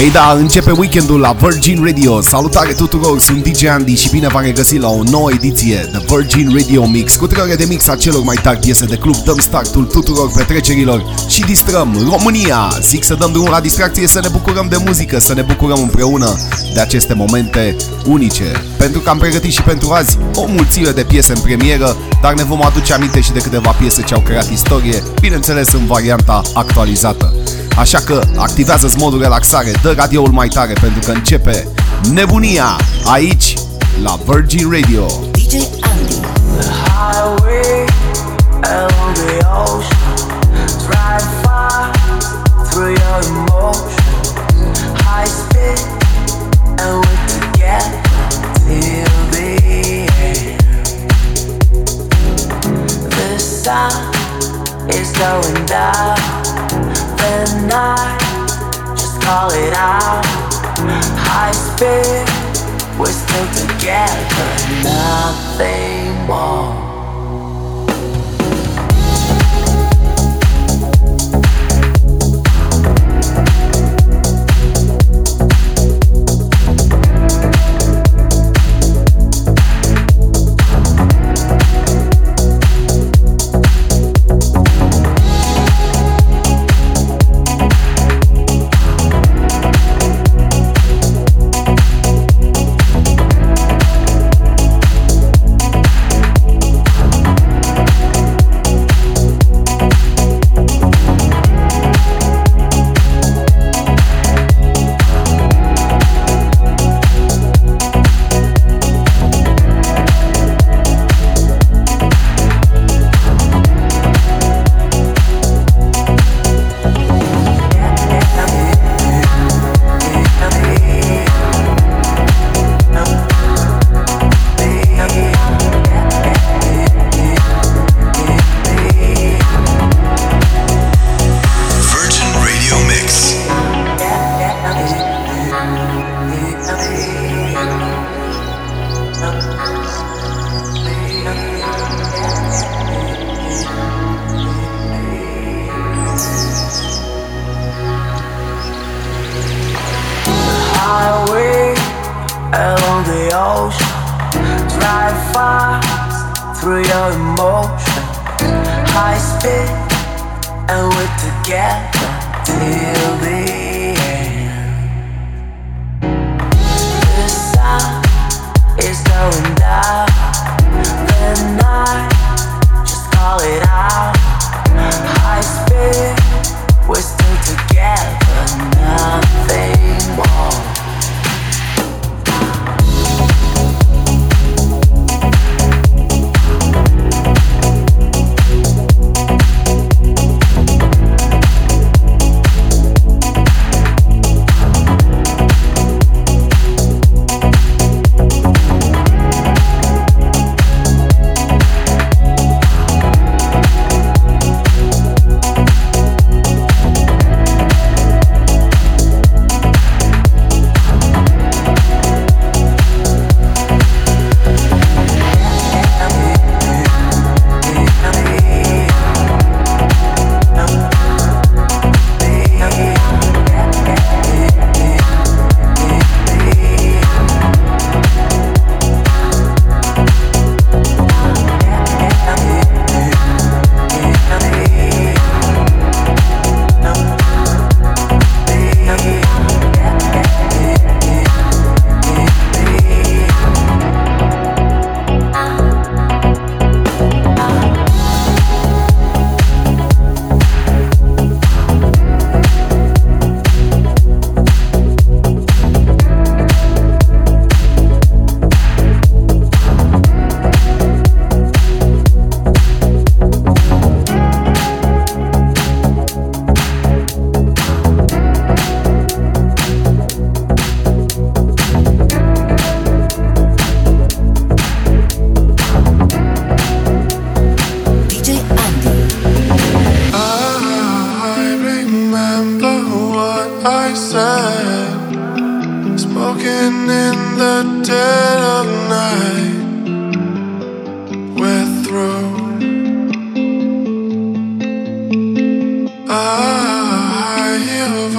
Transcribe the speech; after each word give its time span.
Ei 0.00 0.10
da, 0.10 0.32
începe 0.38 0.70
weekendul 0.70 1.20
la 1.20 1.36
Virgin 1.40 1.84
Radio. 1.84 2.20
Salutare 2.20 2.72
tuturor, 2.72 3.20
sunt 3.20 3.48
DJ 3.48 3.64
Andy 3.64 3.94
și 3.94 4.10
bine 4.10 4.26
v-am 4.26 4.42
regăsit 4.42 4.80
la 4.80 4.88
o 4.88 5.02
nouă 5.02 5.30
ediție 5.30 5.88
de 5.92 6.04
Virgin 6.06 6.56
Radio 6.58 6.86
Mix 6.86 7.14
cu 7.14 7.26
trei 7.26 7.42
ore 7.42 7.54
de 7.54 7.64
mix 7.68 7.88
a 7.88 7.96
celor 7.96 8.22
mai 8.22 8.36
tari 8.42 8.58
piese 8.58 8.84
de 8.84 8.96
club. 8.96 9.16
Dăm 9.16 9.38
startul 9.38 9.84
tuturor 9.84 10.30
petrecerilor 10.36 11.14
și 11.28 11.40
distrăm 11.40 12.08
România. 12.10 12.78
Zic 12.80 13.04
să 13.04 13.14
dăm 13.14 13.32
drumul 13.32 13.50
la 13.50 13.60
distracție, 13.60 14.06
să 14.06 14.20
ne 14.20 14.28
bucurăm 14.28 14.66
de 14.68 14.76
muzică, 14.84 15.18
să 15.18 15.34
ne 15.34 15.42
bucurăm 15.42 15.78
împreună 15.82 16.36
de 16.74 16.80
aceste 16.80 17.14
momente 17.14 17.76
unice. 18.06 18.52
Pentru 18.78 19.00
că 19.00 19.10
am 19.10 19.18
pregătit 19.18 19.52
și 19.52 19.62
pentru 19.62 19.90
azi 19.90 20.18
o 20.34 20.46
mulțime 20.46 20.90
de 20.90 21.04
piese 21.04 21.32
în 21.32 21.40
premieră, 21.40 21.96
dar 22.22 22.34
ne 22.34 22.44
vom 22.44 22.64
aduce 22.64 22.92
aminte 22.92 23.20
și 23.20 23.32
de 23.32 23.40
câteva 23.40 23.70
piese 23.70 24.02
ce 24.02 24.14
au 24.14 24.20
creat 24.20 24.50
istorie, 24.50 25.02
bineînțeles 25.20 25.72
în 25.72 25.86
varianta 25.86 26.42
actualizată. 26.54 27.34
Așa 27.78 27.98
că 27.98 28.20
activează-ți 28.36 28.96
modul 28.98 29.20
relaxare, 29.20 29.70
dă 29.82 29.92
radioul 29.96 30.30
mai 30.30 30.48
tare 30.48 30.72
pentru 30.72 31.00
că 31.04 31.10
începe 31.10 31.68
nebunia 32.12 32.76
aici 33.04 33.54
la 34.02 34.18
Virgin 34.26 34.70
Radio. 34.70 35.06
DJ 35.32 35.54
Andy. 35.80 36.20
The 36.58 36.68
highway 36.84 37.84
along 38.62 39.14
the 39.14 39.38
ocean. 39.46 39.98
Drive 40.86 41.28
fast 41.42 42.70
through 42.70 42.96
your 42.98 43.20
emotions. 43.24 44.32
High 45.04 45.30
speed 45.40 45.80
and 46.78 46.92
we're 47.02 47.26
together 47.36 48.00
till 48.66 49.14
the 49.34 49.48
end. 50.24 50.60
The 53.10 53.38
sun 53.38 53.92
is 54.88 55.10
going 55.12 55.66
down. 55.66 56.45
The 57.16 57.66
night, 57.66 58.96
just 58.96 59.20
call 59.22 59.50
it 59.50 59.72
out. 59.74 60.24
High 61.28 61.52
speed, 61.52 62.26
we're 62.98 63.06
still 63.06 63.48
together, 63.66 64.48
nothing 64.82 66.26
more. 66.26 66.85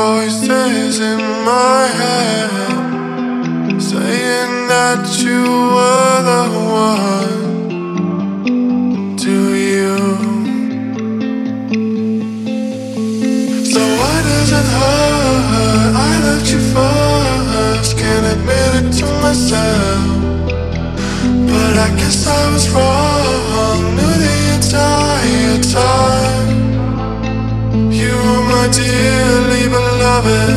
voices 0.07 0.99
in 0.99 1.19
my 1.51 1.81
head 1.99 2.51
saying 3.89 4.53
that 4.73 5.03
you 5.23 5.43
were 5.75 6.17
the 6.31 6.45
one 6.91 7.45
to 9.23 9.37
you. 9.67 9.97
So 13.73 13.81
why 13.99 14.15
does 14.29 14.51
it 14.59 14.67
hurt? 14.77 15.93
I 16.09 16.11
loved 16.25 16.47
you 16.53 16.61
first, 16.75 17.91
can't 18.01 18.27
admit 18.35 18.71
it 18.79 18.87
to 18.99 19.07
myself. 19.25 20.05
But 21.51 21.73
I 21.85 21.89
guess 21.99 22.19
I 22.27 22.43
was 22.53 22.65
wrong, 22.73 23.79
knew 23.97 24.13
the 24.25 24.37
entire 24.55 25.59
time 25.79 26.46
my 28.67 28.73
dearly 28.73 29.69
beloved. 29.69 30.49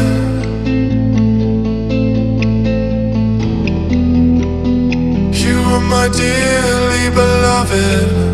You 5.33 5.59
are 5.61 5.81
my 5.81 6.09
dearly 6.09 7.11
beloved. 7.15 8.30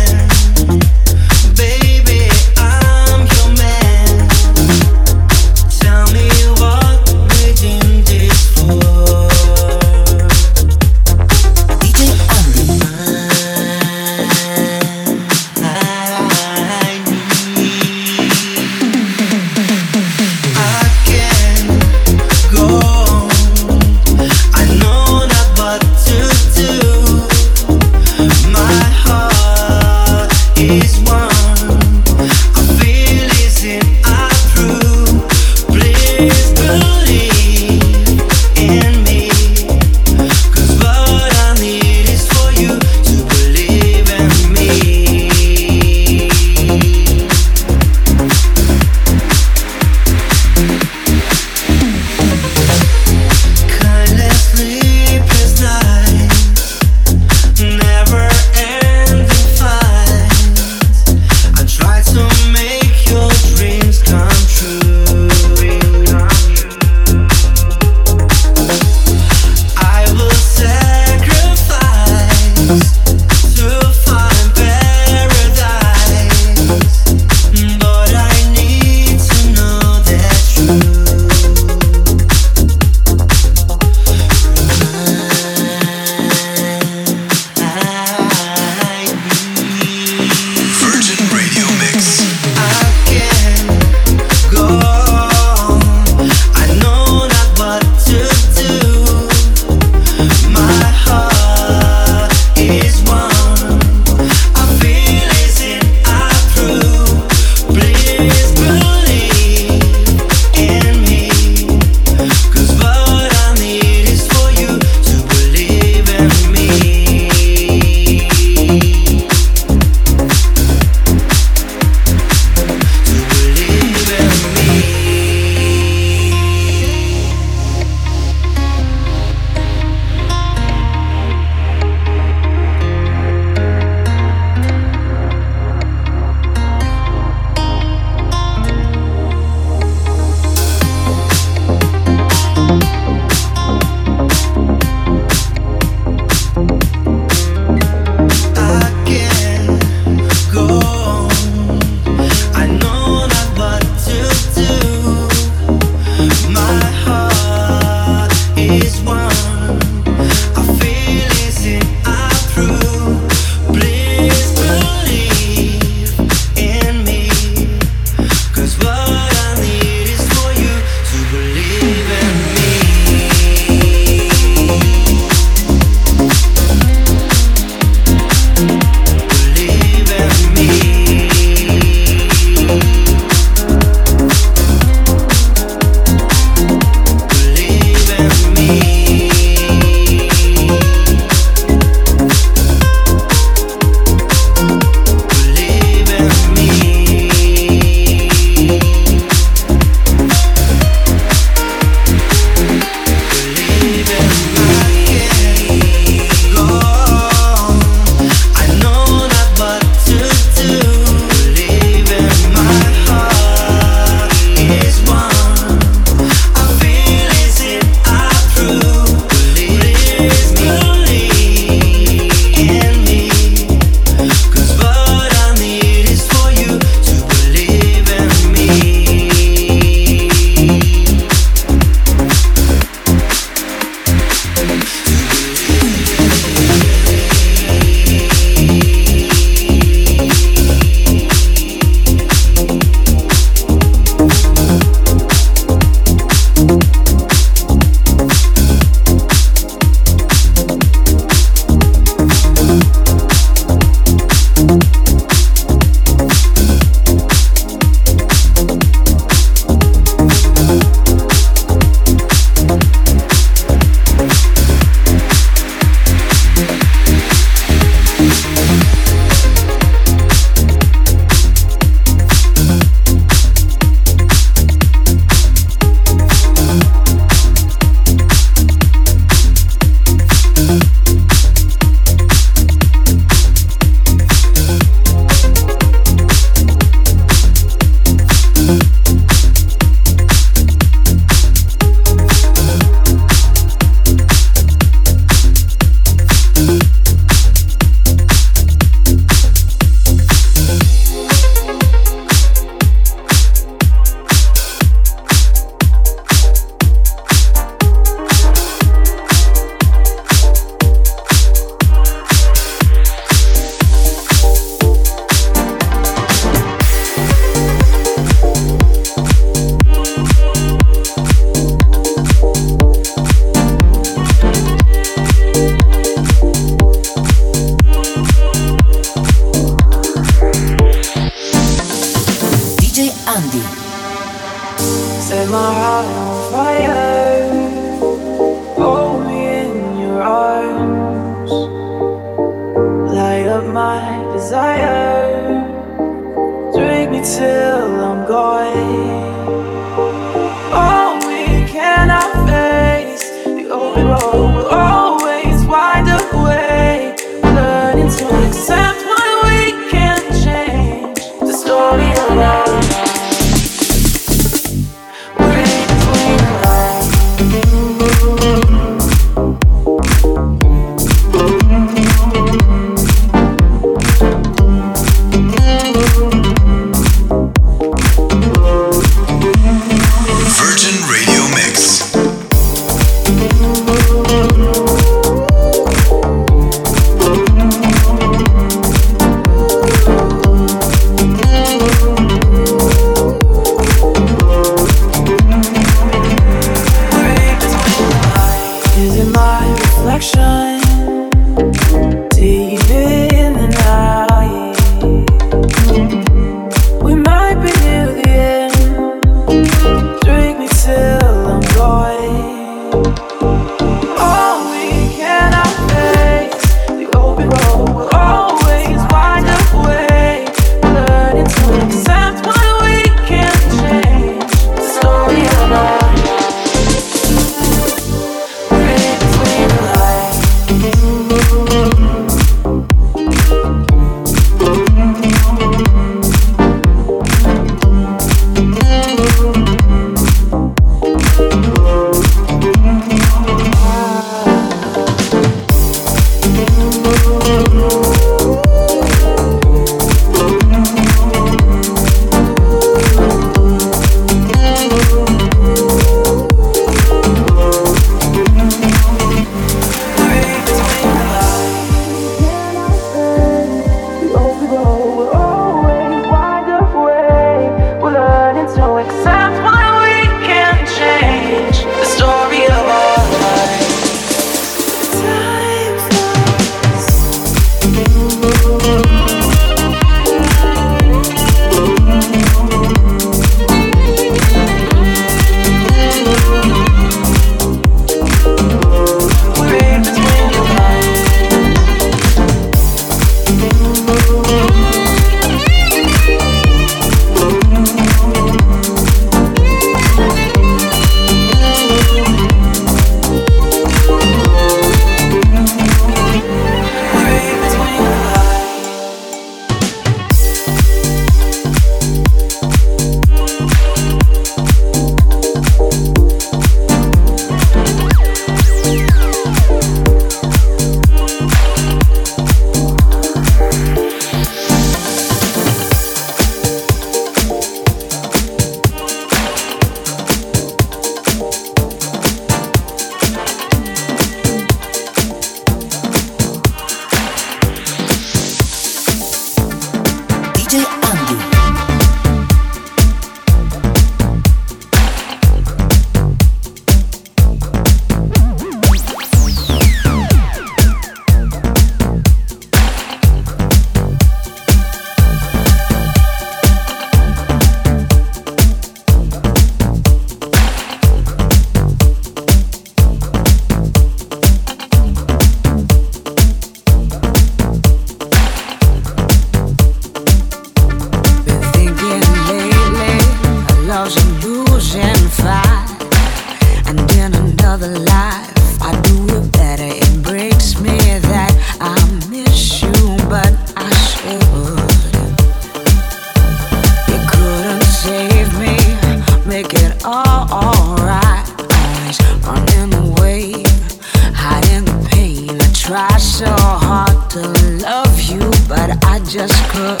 to 597.36 597.48
love 597.82 598.20
you, 598.20 598.50
but 598.66 598.88
I 599.04 599.18
just 599.28 599.56
could. 599.68 600.00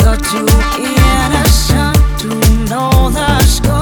You're 0.00 0.20
too 0.30 0.46
innocent 0.78 1.96
to 2.20 2.28
know 2.68 3.10
the 3.10 3.40
score. 3.40 3.73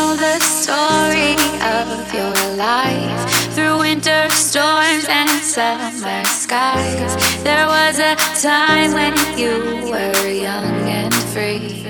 know 0.00 0.16
the 0.16 0.38
story 0.40 1.34
of 1.76 2.14
your 2.14 2.36
life 2.56 3.20
through 3.54 3.78
winter 3.78 4.28
storms 4.30 5.04
and 5.08 5.28
summer 5.42 6.24
skies. 6.24 7.12
There 7.44 7.66
was 7.66 7.98
a 7.98 8.14
time 8.40 8.92
when 8.94 9.14
you 9.38 9.54
were 9.90 10.28
young 10.28 10.76
and 10.98 11.14
free. 11.32 11.84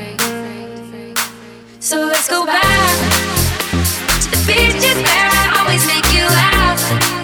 So 1.78 1.96
let's 2.06 2.28
go 2.28 2.44
back 2.46 2.98
to 4.22 4.28
the 4.34 4.42
beaches 4.46 4.98
where 5.06 5.28
I 5.40 5.44
always 5.58 5.86
make 5.86 6.08
you 6.16 6.24
laugh. 6.24 7.19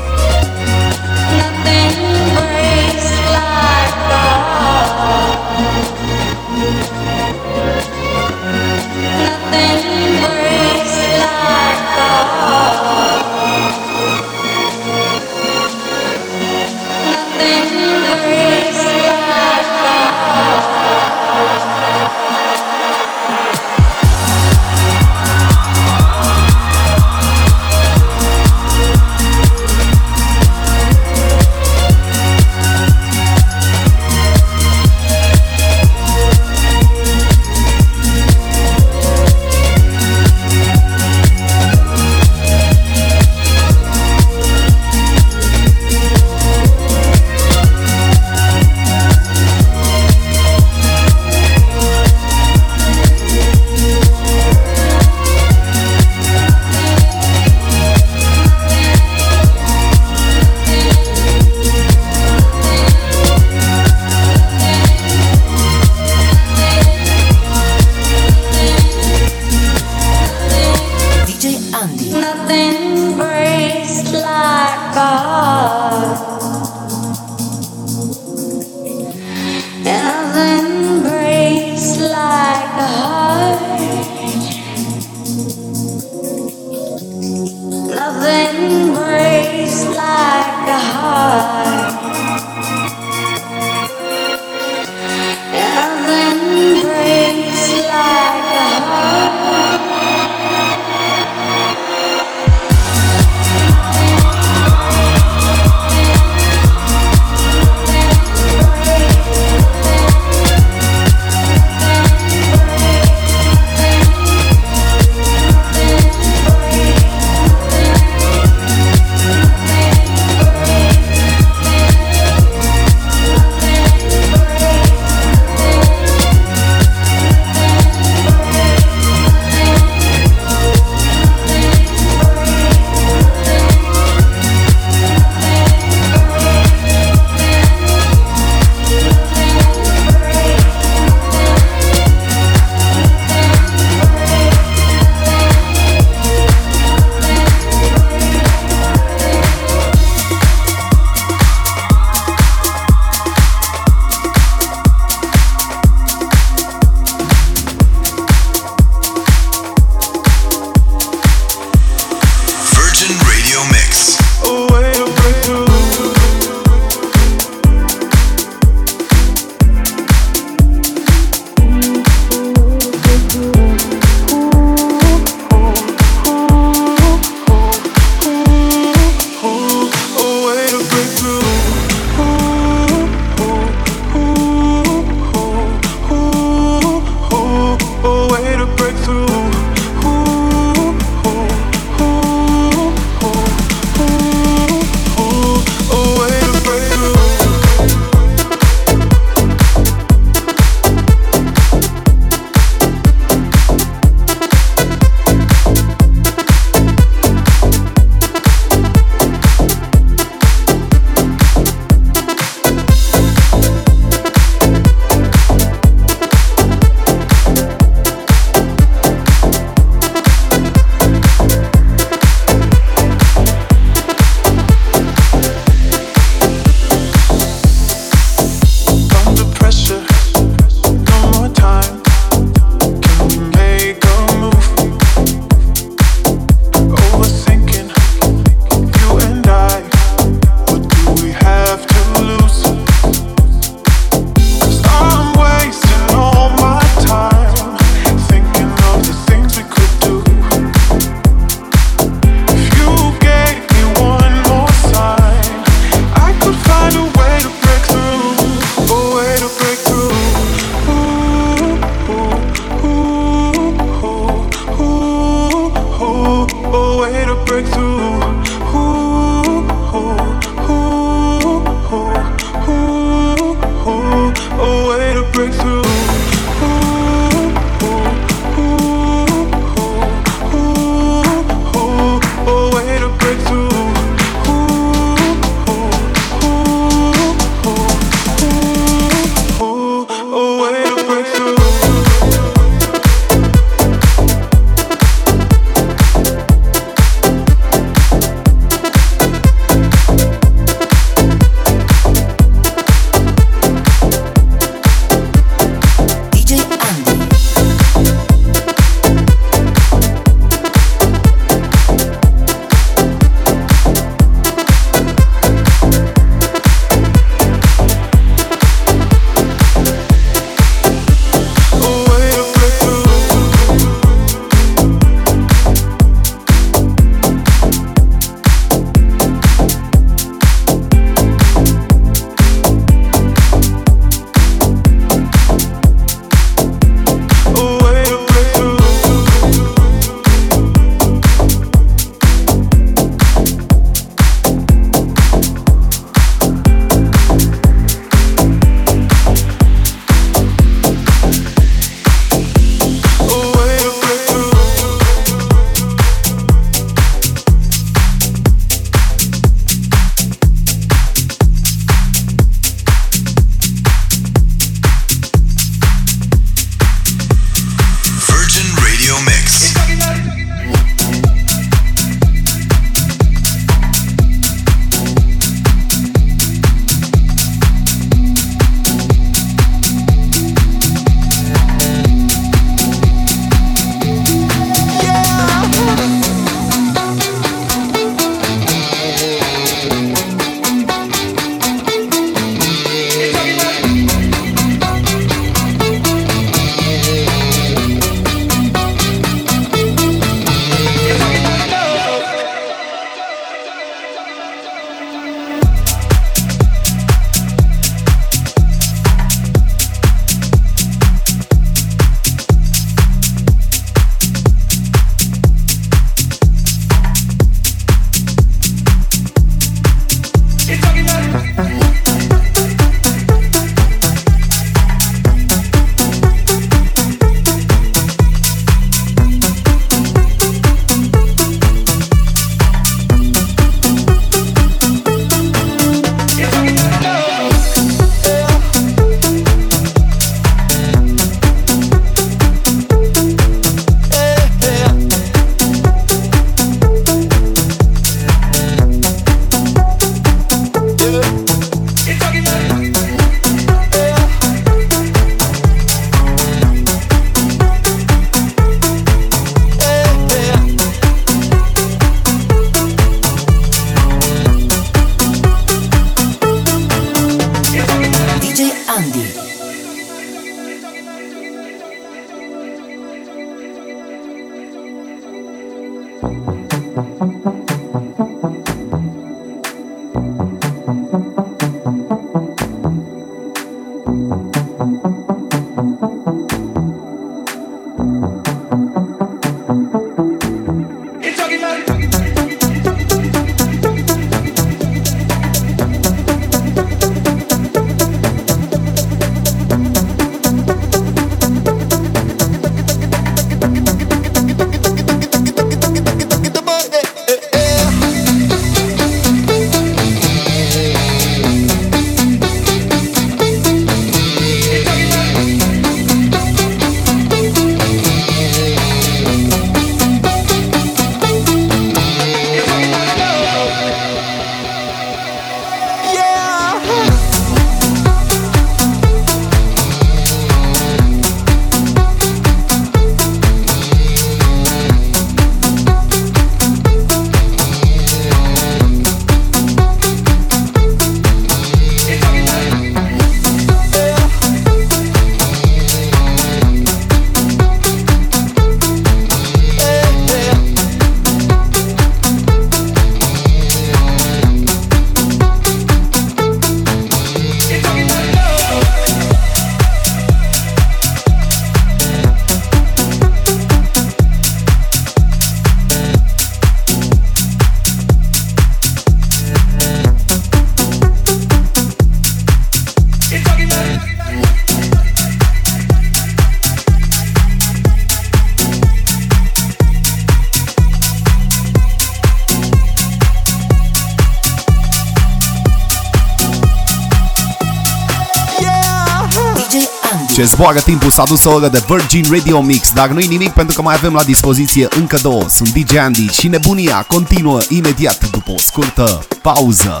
10. 590.40 590.54
Zboară 590.54 590.80
timpul, 590.80 591.10
s-a 591.10 591.24
dus 591.24 591.44
o 591.44 591.50
oră 591.50 591.68
de 591.68 591.82
Virgin 591.88 592.24
Radio 592.30 592.60
Mix, 592.60 592.92
dar 592.92 593.08
nu-i 593.08 593.26
nimic 593.26 593.52
pentru 593.52 593.74
că 593.74 593.82
mai 593.82 593.94
avem 593.94 594.12
la 594.12 594.22
dispoziție 594.22 594.88
încă 594.96 595.18
două. 595.22 595.44
Sunt 595.48 595.68
DJ 595.68 595.96
Andy 595.96 596.26
și 596.26 596.48
nebunia 596.48 597.04
continuă 597.08 597.60
imediat 597.68 598.30
după 598.30 598.50
o 598.50 598.58
scurtă 598.58 599.26
pauză. 599.42 600.00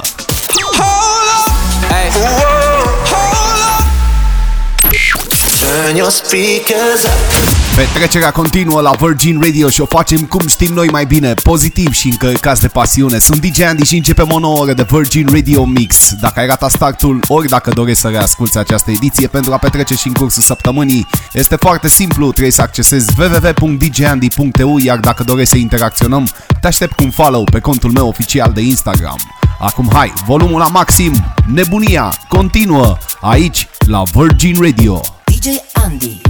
Turn 5.60 5.96
your 5.96 6.10
speakers 6.10 7.02
up. 7.04 7.59
Petrecerea 7.76 8.30
continuă 8.30 8.80
la 8.80 8.90
Virgin 9.00 9.40
Radio 9.40 9.68
și 9.68 9.80
o 9.80 9.86
facem 9.86 10.20
cum 10.20 10.46
știm 10.48 10.72
noi 10.72 10.88
mai 10.88 11.04
bine, 11.04 11.34
pozitiv 11.34 11.92
și 11.92 12.08
încărcați 12.08 12.60
de 12.60 12.68
pasiune. 12.68 13.18
Sunt 13.18 13.40
DJ 13.40 13.60
Andy 13.60 13.84
și 13.84 13.96
începem 13.96 14.32
o 14.32 14.38
nouă 14.38 14.58
oră 14.58 14.72
de 14.72 14.86
Virgin 14.90 15.28
Radio 15.32 15.64
Mix. 15.64 16.12
Dacă 16.20 16.40
ai 16.40 16.46
ratat 16.46 16.70
startul, 16.70 17.20
ori 17.28 17.48
dacă 17.48 17.70
dorești 17.70 18.00
să 18.00 18.08
reasculti 18.08 18.58
această 18.58 18.90
ediție 18.90 19.26
pentru 19.26 19.52
a 19.52 19.56
petrece 19.56 19.94
și 19.94 20.06
în 20.06 20.12
cursul 20.12 20.42
săptămânii, 20.42 21.06
este 21.32 21.56
foarte 21.56 21.88
simplu, 21.88 22.30
trebuie 22.30 22.52
să 22.52 22.62
accesezi 22.62 23.12
www.djandy.eu, 23.18 24.78
iar 24.78 24.98
dacă 24.98 25.22
dorești 25.22 25.50
să 25.50 25.58
interacționăm, 25.58 26.28
te 26.60 26.66
aștept 26.66 26.92
cu 26.92 27.04
un 27.04 27.10
follow 27.10 27.44
pe 27.44 27.58
contul 27.58 27.90
meu 27.90 28.08
oficial 28.08 28.52
de 28.52 28.60
Instagram. 28.60 29.18
Acum 29.60 29.90
hai, 29.92 30.12
volumul 30.26 30.58
la 30.58 30.68
maxim, 30.68 31.34
nebunia, 31.46 32.14
continuă, 32.28 32.96
aici, 33.20 33.68
la 33.86 34.02
Virgin 34.12 34.56
Radio. 34.60 35.00
DJ 35.24 35.46
Andy. 35.72 36.20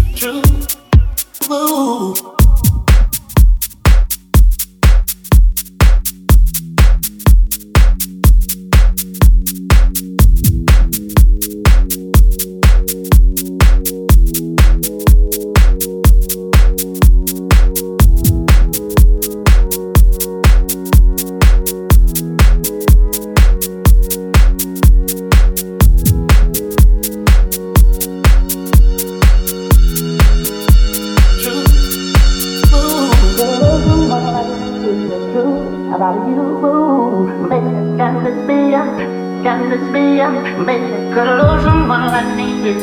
move. 1.50 2.39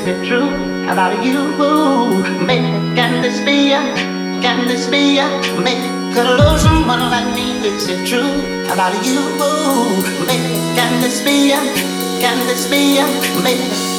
It 0.07 0.25
true? 0.25 0.47
About 0.89 1.23
you. 1.23 1.39
Make 2.45 2.63
can 2.95 3.21
this 3.21 3.39
be 3.41 3.73
a, 3.73 3.81
can 4.41 4.67
this 4.67 4.87
be 4.87 5.19
a, 5.19 5.27
make 5.59 5.83
could 6.13 6.29
lose 6.39 6.61
someone 6.61 7.11
like 7.11 7.27
me, 7.35 7.67
is 7.67 7.87
it 7.89 8.07
true? 8.07 8.31
About 8.71 8.93
you. 9.05 9.19
Make 10.25 10.47
can 10.77 11.01
this 11.01 11.21
be 11.21 11.51
a, 11.51 11.59
can 12.21 12.37
this 12.47 12.67
be 12.69 12.99
a, 12.99 13.05
make 13.43 13.96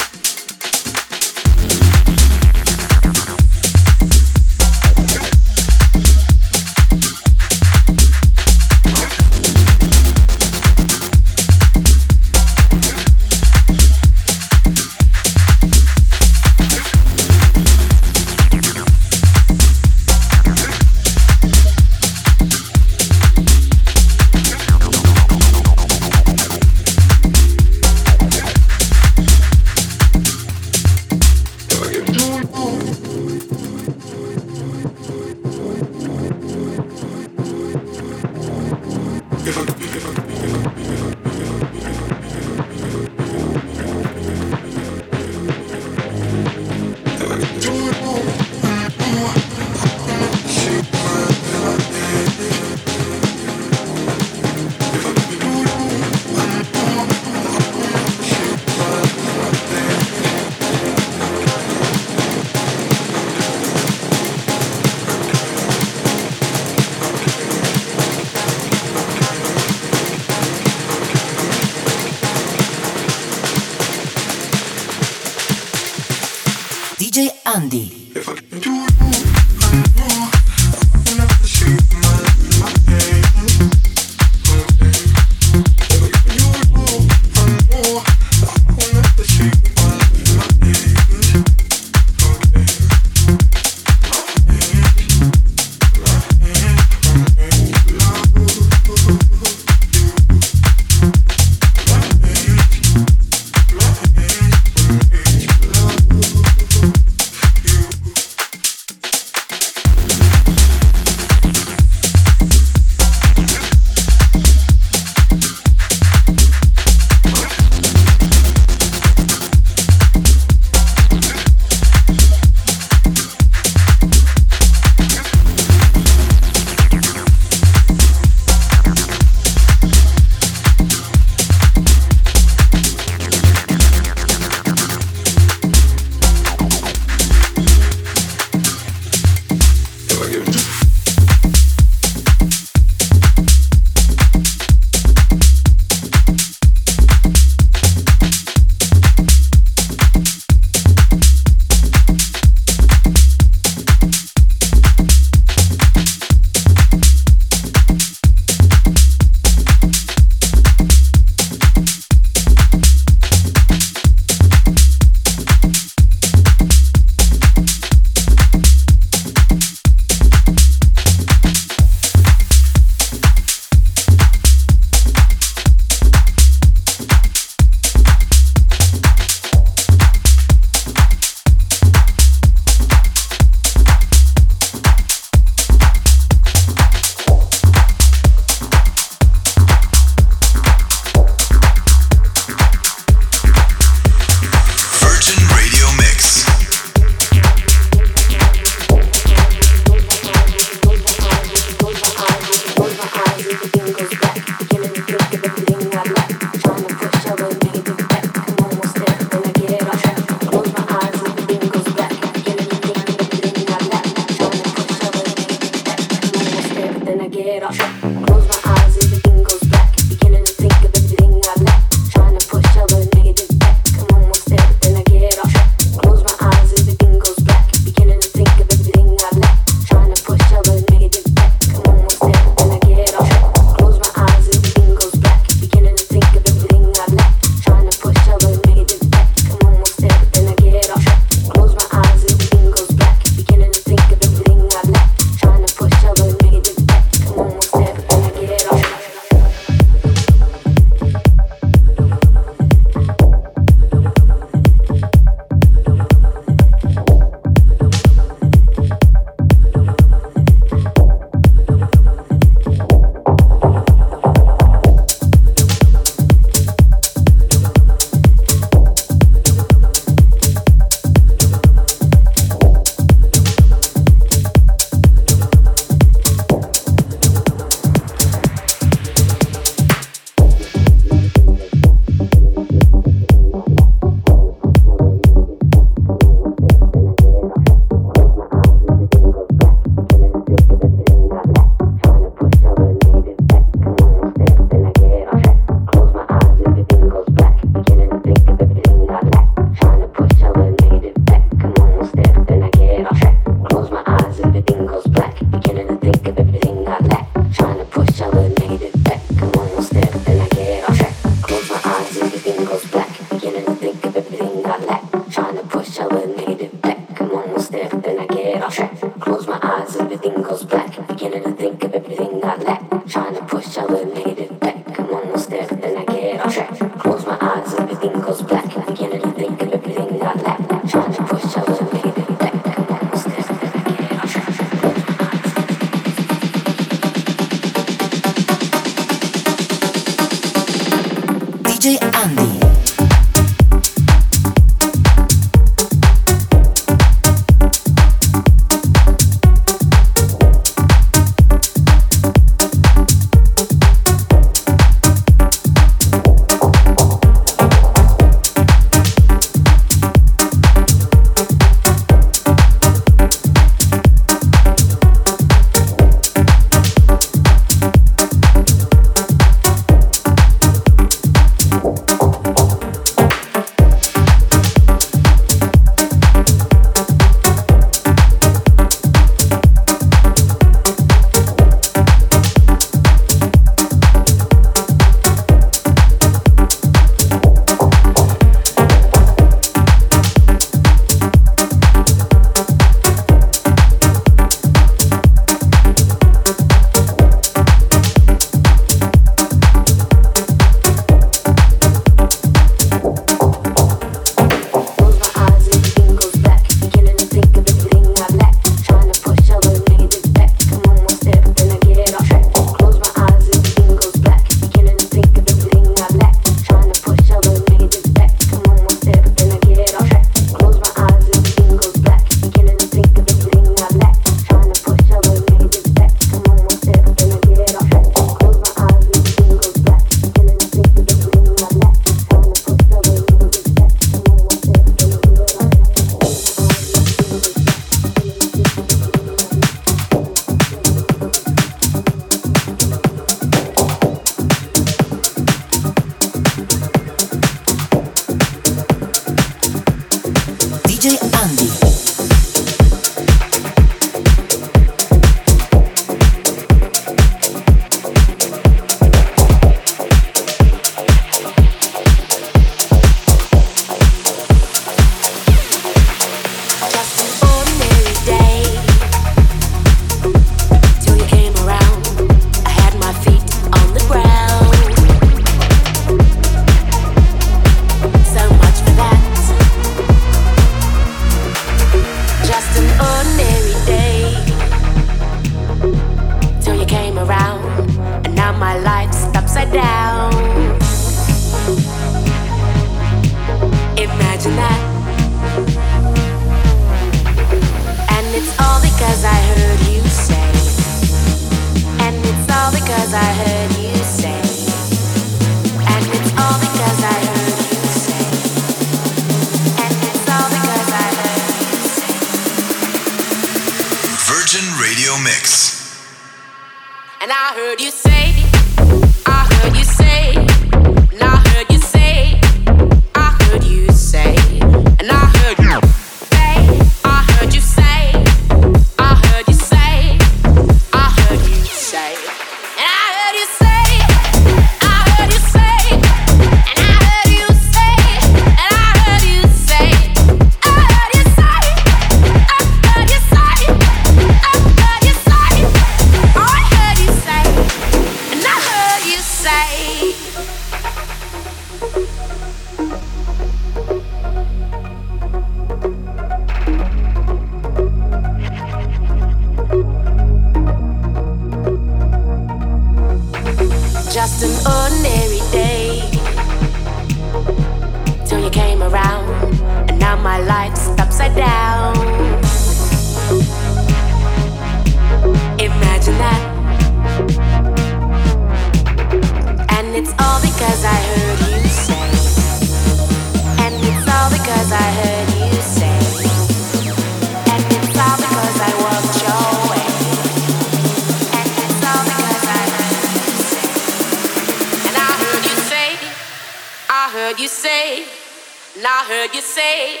I 599.04 599.06
heard 599.06 599.34
you 599.34 599.42
say, 599.42 600.00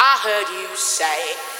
I 0.00 0.18
heard 0.24 0.48
you 0.60 0.76
say. 0.76 1.55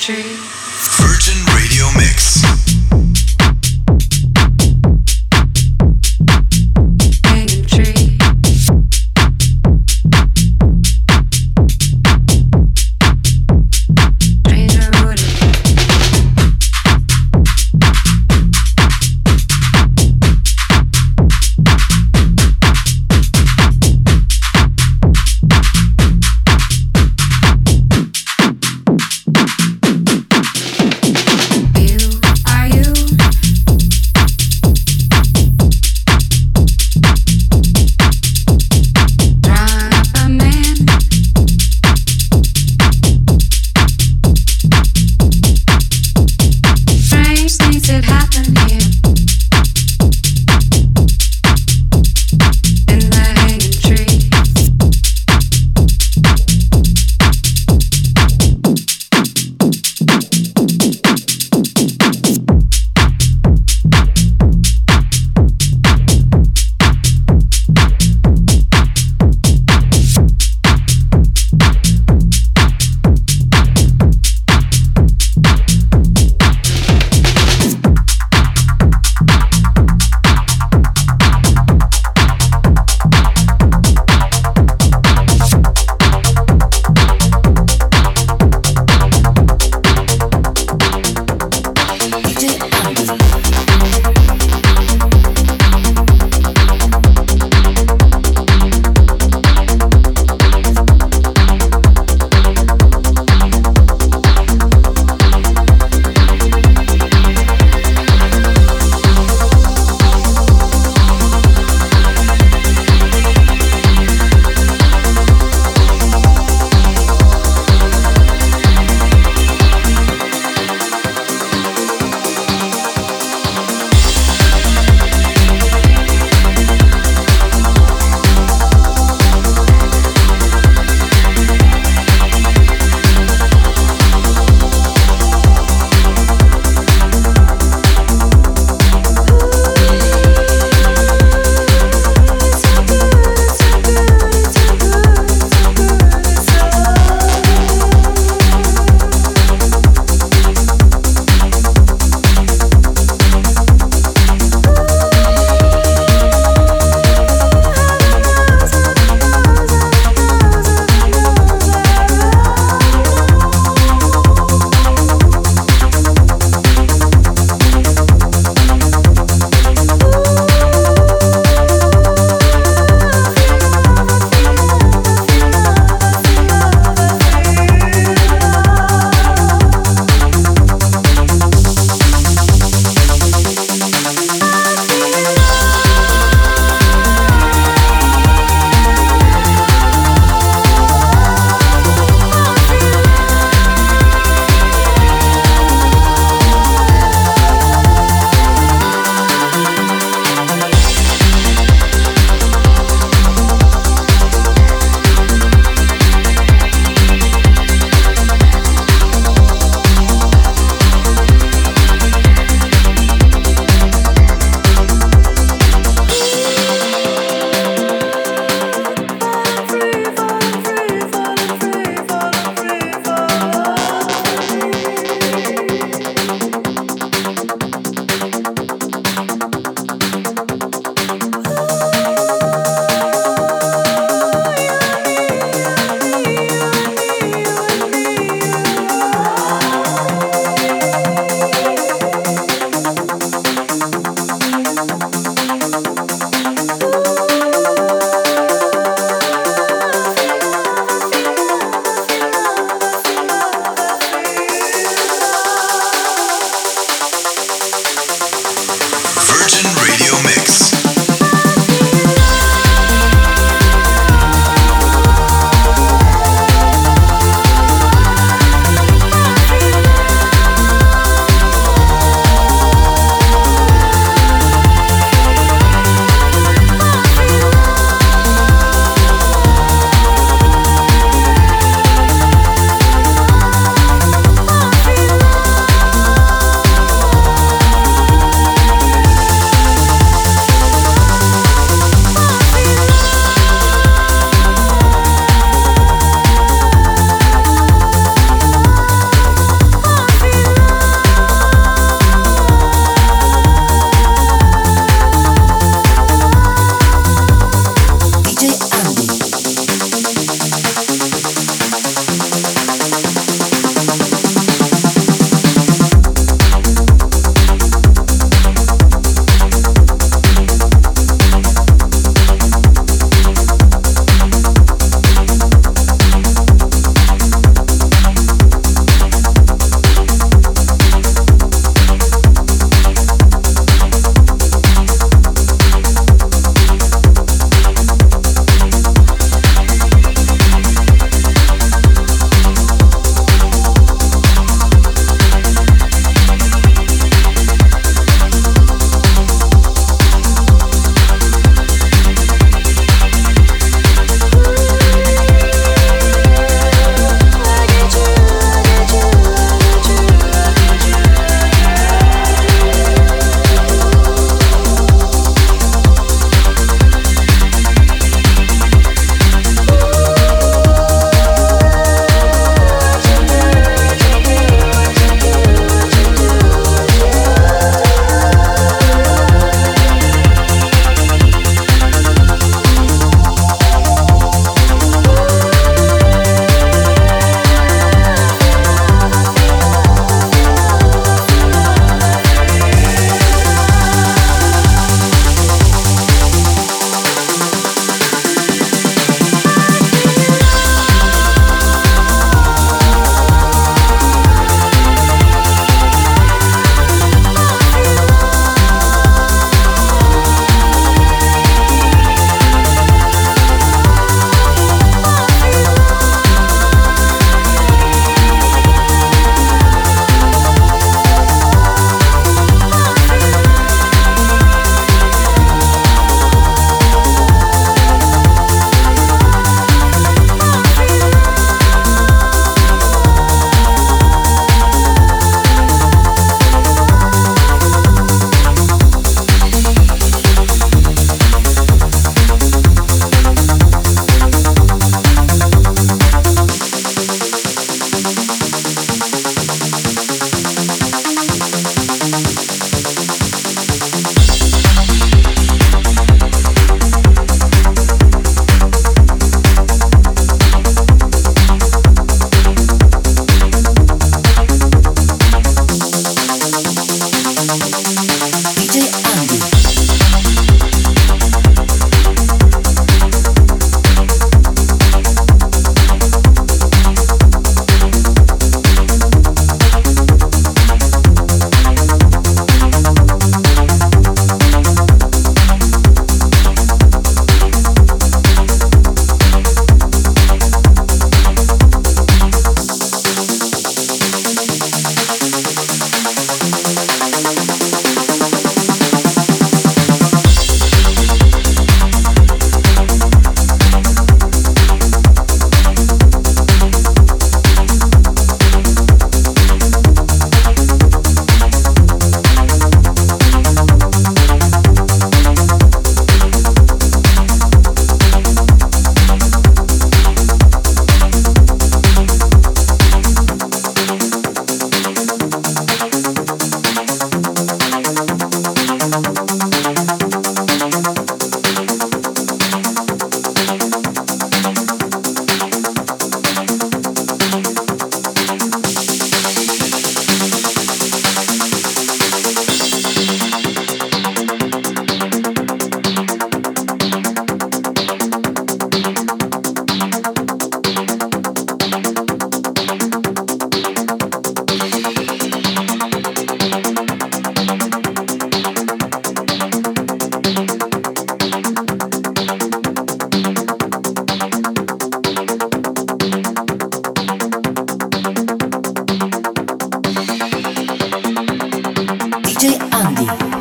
tree. 0.00 0.59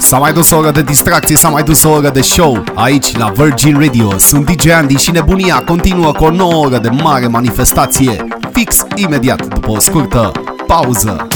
S-a 0.10 0.18
mai 0.18 0.34
dus 0.34 0.50
o 0.50 0.58
oră 0.58 0.72
de 0.72 0.82
distracție, 0.82 1.36
s-a 1.36 1.50
mai 1.50 1.64
dus 1.64 1.84
o 1.84 1.90
oră 1.90 2.10
de 2.10 2.22
show. 2.22 2.64
Aici 2.76 3.18
la 3.18 3.32
Virgin 3.36 3.80
Radio 3.80 4.18
Sunt 4.18 4.46
DJ 4.46 4.68
Andy 4.68 4.96
și 4.96 5.12
nebunia 5.12 5.64
continuă 5.66 6.12
cu 6.12 6.24
o 6.24 6.30
nouă 6.30 6.66
oră 6.66 6.78
de 6.78 6.90
mare 6.90 7.28
manifestație. 7.28 8.28
Fix 8.52 8.86
imediat 8.96 9.46
după 9.46 9.72
o 9.72 9.80
scurtă 9.80 10.32
pauză 10.68 11.28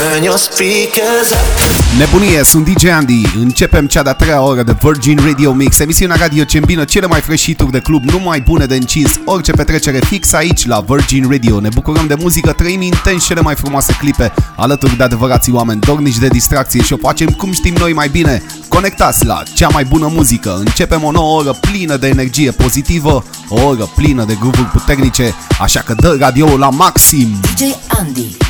Turn 0.00 0.22
your 0.22 0.38
speakers 0.38 1.30
up. 1.30 1.98
Nebunie, 1.98 2.42
sunt 2.44 2.68
DJ 2.68 2.84
Andy. 2.84 3.22
Începem 3.36 3.86
cea 3.86 4.02
de-a 4.02 4.12
treia 4.12 4.40
oră 4.42 4.62
de 4.62 4.76
Virgin 4.82 5.18
Radio 5.24 5.52
Mix 5.52 5.78
Emisiunea 5.78 6.16
radio 6.16 6.44
ce 6.44 6.58
îmbină 6.58 6.84
cele 6.84 7.06
mai 7.06 7.20
freșituri 7.20 7.70
de 7.70 7.80
club 7.80 8.10
Numai 8.10 8.40
bune 8.40 8.66
de 8.66 8.74
încins. 8.74 9.10
Orice 9.24 9.52
petrecere 9.52 9.98
fix 9.98 10.32
aici 10.32 10.66
la 10.66 10.84
Virgin 10.88 11.30
Radio. 11.30 11.60
Ne 11.60 11.68
bucurăm 11.74 12.06
de 12.06 12.14
muzică, 12.14 12.52
trăim 12.52 12.82
intens 12.82 13.26
cele 13.26 13.40
mai 13.40 13.54
frumoase 13.54 13.96
clipe. 13.98 14.32
Alături 14.56 14.96
de 14.96 15.02
adevărații 15.02 15.52
oameni 15.52 15.80
dornici 15.80 16.18
de 16.18 16.28
distracție 16.28 16.82
Și 16.82 16.92
o 16.92 16.96
facem 16.96 17.28
cum 17.28 17.52
știm 17.52 17.74
noi 17.78 17.92
mai 17.92 18.08
bine. 18.08 18.42
Conectați 18.68 19.24
la 19.24 19.42
cea 19.54 19.68
mai 19.68 19.84
bună 19.84 20.10
muzică. 20.14 20.56
Începem 20.58 21.04
o 21.04 21.10
nouă 21.10 21.38
oră 21.38 21.56
plină 21.60 21.96
de 21.96 22.08
energie 22.08 22.50
pozitivă 22.50 23.24
O 23.48 23.62
oră 23.62 23.88
plină 23.96 24.24
de 24.24 24.36
groove 24.40 24.68
puternice. 24.72 25.34
Așa 25.60 25.80
că 25.80 25.94
dă 25.94 26.16
radio 26.20 26.56
la 26.56 26.68
maxim. 26.68 27.40
DJ 27.40 27.62
Andy. 27.98 28.49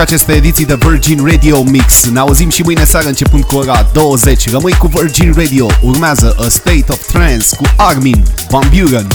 Și 0.00 0.06
aceste 0.06 0.32
ediții 0.32 0.64
de 0.64 0.78
Virgin 0.80 1.26
Radio 1.26 1.62
Mix. 1.62 2.10
Ne 2.10 2.18
auzim 2.18 2.48
și 2.48 2.62
mâine 2.62 2.84
seară 2.84 3.06
începând 3.06 3.44
cu 3.44 3.56
ora 3.56 3.86
20. 3.92 4.50
Rămâi 4.50 4.72
cu 4.72 4.86
Virgin 4.86 5.32
Radio. 5.36 5.66
Urmează 5.82 6.36
A 6.38 6.48
State 6.48 6.84
of 6.88 7.06
Trance 7.12 7.46
cu 7.56 7.64
Armin 7.76 8.24
Van 8.48 8.70
Buren. 8.74 9.06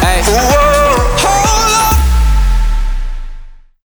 Hey. 0.00 0.69